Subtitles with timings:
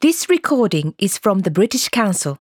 [0.00, 2.38] This recording is from the British Council.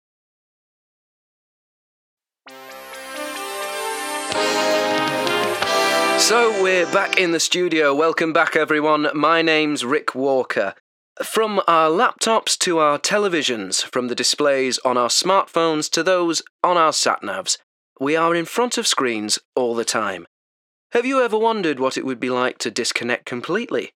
[6.17, 7.93] So we're back in the studio.
[7.93, 9.07] Welcome back, everyone.
[9.13, 10.73] My name's Rick Walker.
[11.23, 16.75] From our laptops to our televisions, from the displays on our smartphones to those on
[16.75, 17.59] our satnavs,
[17.99, 20.25] we are in front of screens all the time.
[20.93, 23.91] Have you ever wondered what it would be like to disconnect completely?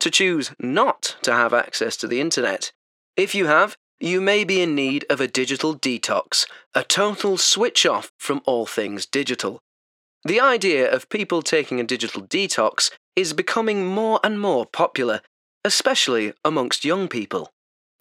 [0.00, 2.72] To choose not to have access to the internet?
[3.16, 7.84] If you have, you may be in need of a digital detox, a total switch
[7.84, 9.60] off from all things digital.
[10.24, 15.20] The idea of people taking a digital detox is becoming more and more popular,
[15.62, 17.50] especially amongst young people.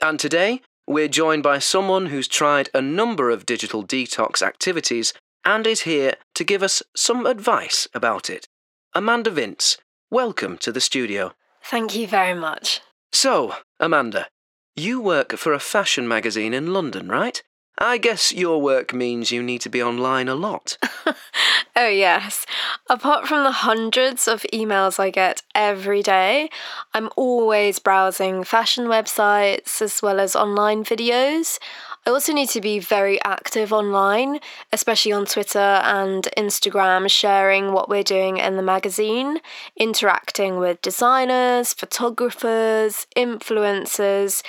[0.01, 5.67] And today, we're joined by someone who's tried a number of digital detox activities and
[5.67, 8.47] is here to give us some advice about it.
[8.93, 9.77] Amanda Vince,
[10.09, 11.33] welcome to the studio.
[11.63, 12.79] Thank you very much.
[13.11, 14.27] So, Amanda,
[14.75, 17.41] you work for a fashion magazine in London, right?
[17.77, 20.77] I guess your work means you need to be online a lot.
[21.75, 22.45] oh, yes.
[22.89, 26.49] Apart from the hundreds of emails I get every day,
[26.93, 31.57] I'm always browsing fashion websites as well as online videos.
[32.05, 34.39] I also need to be very active online,
[34.73, 39.37] especially on Twitter and Instagram, sharing what we're doing in the magazine,
[39.77, 44.41] interacting with designers, photographers, influencers.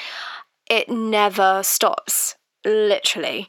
[0.70, 3.48] It never stops literally.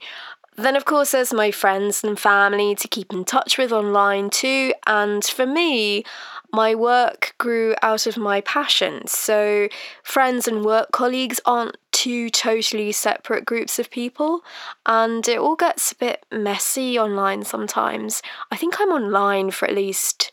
[0.57, 4.73] Then, of course, there's my friends and family to keep in touch with online too.
[4.85, 6.03] And for me,
[6.51, 9.07] my work grew out of my passion.
[9.07, 9.67] So,
[10.03, 14.43] friends and work colleagues aren't two totally separate groups of people,
[14.85, 18.21] and it all gets a bit messy online sometimes.
[18.51, 20.29] I think I'm online for at least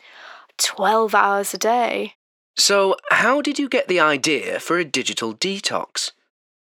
[0.59, 2.15] 12 hours a day.
[2.57, 6.11] So, how did you get the idea for a digital detox?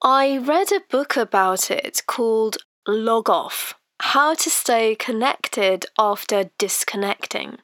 [0.02, 7.60] I read a book about it called Log Off How to Stay Connected After Disconnecting.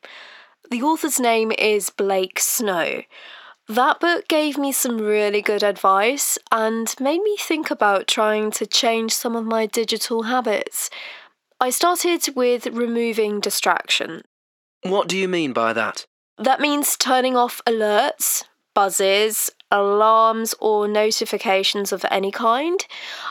[0.70, 3.02] The author's name is Blake Snow.
[3.70, 8.66] That book gave me some really good advice and made me think about trying to
[8.66, 10.90] change some of my digital habits.
[11.62, 14.24] I started with removing distraction.
[14.82, 16.06] What do you mean by that?
[16.38, 18.44] That means turning off alerts,
[18.74, 22.86] buzzes, alarms, or notifications of any kind.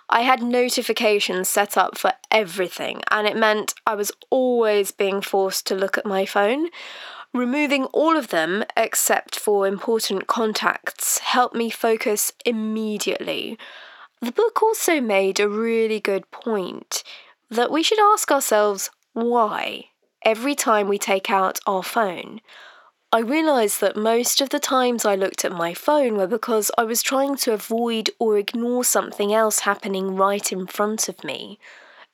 [0.08, 5.66] I had notifications set up for everything, and it meant I was always being forced
[5.66, 6.68] to look at my phone.
[7.34, 13.58] Removing all of them, except for important contacts, helped me focus immediately.
[14.20, 17.02] The book also made a really good point
[17.50, 19.86] that we should ask ourselves why
[20.24, 22.40] every time we take out our phone.
[23.10, 26.84] I realised that most of the times I looked at my phone were because I
[26.84, 31.58] was trying to avoid or ignore something else happening right in front of me.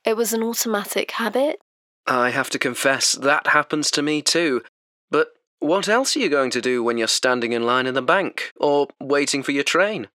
[0.05, 1.61] It was an automatic habit.
[2.07, 4.63] I have to confess, that happens to me too.
[5.11, 5.29] But
[5.61, 8.53] what else are you going to do when you're standing in line in the bank
[8.57, 10.09] or waiting for your train?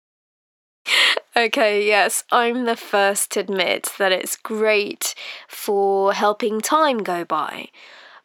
[1.36, 5.14] okay, yes, I'm the first to admit that it's great
[5.48, 7.68] for helping time go by.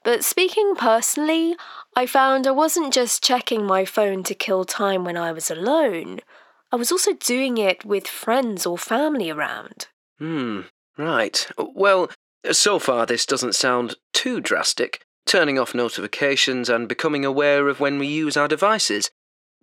[0.04, 1.56] But speaking personally,
[1.96, 6.22] I found I wasn't just checking my phone to kill time when I was alone,
[6.72, 9.88] I was also doing it with friends or family around.
[10.20, 10.62] Hmm,
[10.98, 11.48] right.
[11.58, 12.10] Well,
[12.52, 15.06] so far this doesn't sound too drastic.
[15.28, 19.12] Turning off notifications and becoming aware of when we use our devices.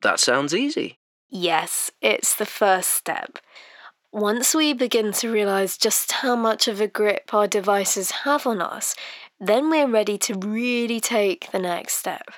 [0.02, 0.98] That sounds easy.
[1.30, 3.38] Yes, it's the first step.
[4.12, 8.60] Once we begin to realise just how much of a grip our devices have on
[8.60, 8.94] us,
[9.40, 12.30] then we're ready to really take the next step.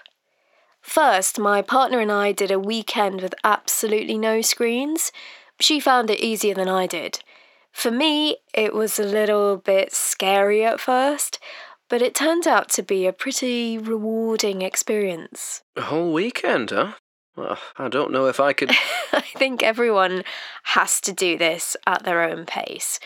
[0.80, 5.10] First, my partner and I did a weekend with absolutely no screens.
[5.58, 7.24] She found it easier than I did.
[7.72, 11.40] For me, it was a little bit scary at first,
[11.88, 15.62] but it turned out to be a pretty rewarding experience.
[15.76, 16.94] A whole weekend, huh?
[17.36, 18.70] Well, I don't know if I could.
[19.12, 20.24] I think everyone
[20.64, 22.98] has to do this at their own pace.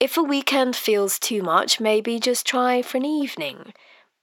[0.00, 3.72] If a weekend feels too much, maybe just try for an evening.